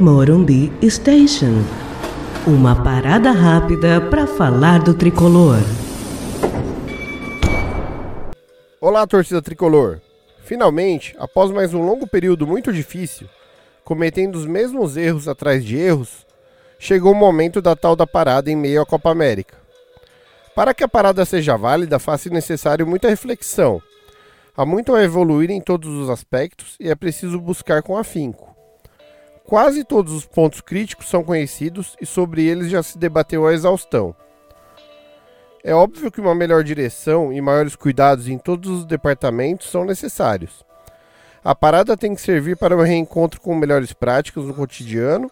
Morumbi 0.00 0.72
Station. 0.88 1.64
Uma 2.46 2.84
parada 2.84 3.32
rápida 3.32 4.00
para 4.00 4.28
falar 4.28 4.80
do 4.80 4.94
tricolor. 4.94 5.58
Olá, 8.80 9.04
torcida 9.08 9.42
tricolor. 9.42 10.00
Finalmente, 10.44 11.16
após 11.18 11.50
mais 11.50 11.74
um 11.74 11.84
longo 11.84 12.06
período 12.06 12.46
muito 12.46 12.72
difícil, 12.72 13.28
cometendo 13.84 14.36
os 14.36 14.46
mesmos 14.46 14.96
erros 14.96 15.26
atrás 15.26 15.64
de 15.64 15.76
erros, 15.76 16.24
chegou 16.78 17.10
o 17.10 17.16
momento 17.16 17.60
da 17.60 17.74
tal 17.74 17.96
da 17.96 18.06
parada 18.06 18.48
em 18.52 18.56
meio 18.56 18.80
à 18.80 18.86
Copa 18.86 19.10
América. 19.10 19.56
Para 20.54 20.72
que 20.72 20.84
a 20.84 20.88
parada 20.88 21.24
seja 21.24 21.56
válida, 21.56 21.98
faz-se 21.98 22.30
necessário 22.30 22.86
muita 22.86 23.08
reflexão. 23.08 23.82
Há 24.56 24.64
muito 24.64 24.94
a 24.94 25.02
evoluir 25.02 25.50
em 25.50 25.60
todos 25.60 25.90
os 25.90 26.08
aspectos 26.08 26.76
e 26.78 26.88
é 26.88 26.94
preciso 26.94 27.40
buscar 27.40 27.82
com 27.82 27.96
afinco. 27.96 28.57
Quase 29.48 29.82
todos 29.82 30.12
os 30.12 30.26
pontos 30.26 30.60
críticos 30.60 31.08
são 31.08 31.24
conhecidos 31.24 31.96
e 31.98 32.04
sobre 32.04 32.44
eles 32.44 32.70
já 32.70 32.82
se 32.82 32.98
debateu 32.98 33.46
a 33.46 33.54
exaustão. 33.54 34.14
É 35.64 35.72
óbvio 35.74 36.10
que 36.12 36.20
uma 36.20 36.34
melhor 36.34 36.62
direção 36.62 37.32
e 37.32 37.40
maiores 37.40 37.74
cuidados 37.74 38.28
em 38.28 38.36
todos 38.36 38.70
os 38.70 38.84
departamentos 38.84 39.70
são 39.70 39.86
necessários. 39.86 40.62
A 41.42 41.54
parada 41.54 41.96
tem 41.96 42.14
que 42.14 42.20
servir 42.20 42.58
para 42.58 42.76
o 42.76 42.82
reencontro 42.82 43.40
com 43.40 43.54
melhores 43.54 43.90
práticas 43.94 44.44
no 44.44 44.52
cotidiano, 44.52 45.30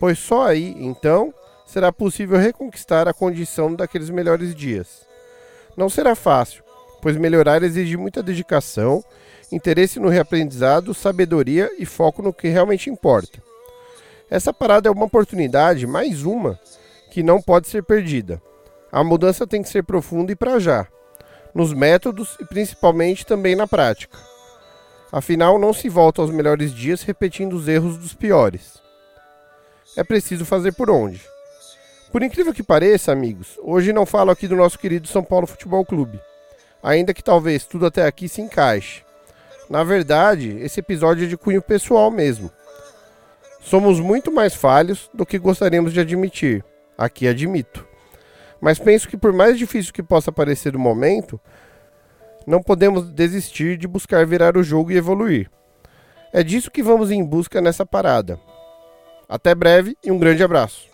pois 0.00 0.18
só 0.18 0.44
aí, 0.44 0.74
então, 0.76 1.32
será 1.64 1.92
possível 1.92 2.40
reconquistar 2.40 3.06
a 3.06 3.14
condição 3.14 3.72
daqueles 3.72 4.10
melhores 4.10 4.56
dias. 4.56 5.06
Não 5.76 5.88
será 5.88 6.16
fácil, 6.16 6.64
pois 7.00 7.16
melhorar 7.16 7.62
exige 7.62 7.96
muita 7.96 8.24
dedicação, 8.24 9.04
interesse 9.52 10.00
no 10.00 10.08
reaprendizado, 10.08 10.92
sabedoria 10.92 11.70
e 11.78 11.86
foco 11.86 12.22
no 12.22 12.32
que 12.32 12.48
realmente 12.48 12.90
importa. 12.90 13.51
Essa 14.32 14.50
parada 14.50 14.88
é 14.88 14.90
uma 14.90 15.04
oportunidade, 15.04 15.86
mais 15.86 16.24
uma, 16.24 16.58
que 17.10 17.22
não 17.22 17.38
pode 17.38 17.68
ser 17.68 17.82
perdida. 17.82 18.40
A 18.90 19.04
mudança 19.04 19.46
tem 19.46 19.62
que 19.62 19.68
ser 19.68 19.82
profunda 19.84 20.32
e 20.32 20.34
para 20.34 20.58
já, 20.58 20.86
nos 21.54 21.74
métodos 21.74 22.38
e 22.40 22.46
principalmente 22.46 23.26
também 23.26 23.54
na 23.54 23.66
prática. 23.66 24.16
Afinal, 25.12 25.58
não 25.58 25.74
se 25.74 25.86
volta 25.90 26.22
aos 26.22 26.30
melhores 26.30 26.72
dias 26.72 27.02
repetindo 27.02 27.52
os 27.52 27.68
erros 27.68 27.98
dos 27.98 28.14
piores. 28.14 28.80
É 29.98 30.02
preciso 30.02 30.46
fazer 30.46 30.72
por 30.72 30.88
onde. 30.88 31.20
Por 32.10 32.22
incrível 32.22 32.54
que 32.54 32.62
pareça, 32.62 33.12
amigos, 33.12 33.58
hoje 33.62 33.92
não 33.92 34.06
falo 34.06 34.30
aqui 34.30 34.48
do 34.48 34.56
nosso 34.56 34.78
querido 34.78 35.08
São 35.08 35.22
Paulo 35.22 35.46
Futebol 35.46 35.84
Clube, 35.84 36.18
ainda 36.82 37.12
que 37.12 37.22
talvez 37.22 37.66
tudo 37.66 37.84
até 37.84 38.06
aqui 38.06 38.30
se 38.30 38.40
encaixe. 38.40 39.02
Na 39.68 39.84
verdade, 39.84 40.56
esse 40.60 40.80
episódio 40.80 41.26
é 41.26 41.28
de 41.28 41.36
cunho 41.36 41.60
pessoal 41.60 42.10
mesmo. 42.10 42.50
Somos 43.62 44.00
muito 44.00 44.30
mais 44.30 44.54
falhos 44.54 45.08
do 45.14 45.24
que 45.24 45.38
gostaríamos 45.38 45.92
de 45.92 46.00
admitir. 46.00 46.64
Aqui 46.98 47.26
admito. 47.26 47.86
Mas 48.60 48.78
penso 48.78 49.08
que, 49.08 49.16
por 49.16 49.32
mais 49.32 49.56
difícil 49.56 49.92
que 49.92 50.02
possa 50.02 50.30
parecer 50.30 50.76
o 50.76 50.80
momento, 50.80 51.40
não 52.46 52.62
podemos 52.62 53.10
desistir 53.10 53.76
de 53.76 53.88
buscar 53.88 54.26
virar 54.26 54.56
o 54.56 54.62
jogo 54.62 54.92
e 54.92 54.96
evoluir. 54.96 55.50
É 56.32 56.42
disso 56.42 56.70
que 56.70 56.82
vamos 56.82 57.10
em 57.10 57.24
busca 57.24 57.60
nessa 57.60 57.86
parada. 57.86 58.38
Até 59.28 59.54
breve 59.54 59.96
e 60.04 60.10
um 60.10 60.18
grande 60.18 60.42
abraço. 60.42 60.92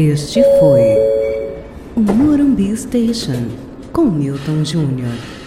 Este 0.00 0.40
foi 0.60 0.80
o 1.96 2.00
Morumbi 2.00 2.72
Station 2.76 3.48
com 3.92 4.04
Milton 4.04 4.64
Júnior. 4.64 5.37